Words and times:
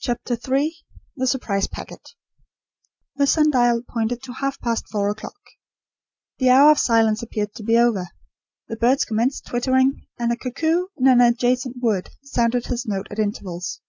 CHAPTER 0.00 0.36
III 0.36 0.76
THE 1.16 1.26
SURPRISE 1.26 1.68
PACKET 1.68 2.02
The 3.16 3.26
sun 3.26 3.50
dial 3.50 3.80
pointed 3.80 4.22
to 4.24 4.34
half 4.34 4.60
past 4.60 4.84
four 4.92 5.08
o'clock. 5.08 5.40
The 6.36 6.50
hour 6.50 6.70
of 6.70 6.78
silence 6.78 7.22
appeared 7.22 7.54
to 7.54 7.62
be 7.62 7.78
over. 7.78 8.10
The 8.68 8.76
birds 8.76 9.06
commenced 9.06 9.46
twittering; 9.46 10.06
and 10.18 10.30
a 10.30 10.36
cuckoo, 10.36 10.88
in 10.98 11.06
an 11.08 11.22
adjacent 11.22 11.76
wood, 11.80 12.10
sounded 12.22 12.66
his 12.66 12.84
note 12.84 13.06
at 13.10 13.18
intervals. 13.18 13.80